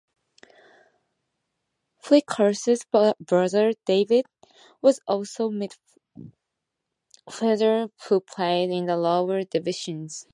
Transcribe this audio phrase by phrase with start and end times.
[2.03, 2.87] Flitcroft's
[3.19, 4.25] brother David
[4.81, 5.69] was also a
[7.29, 10.25] midfielder who played in the lower divisions.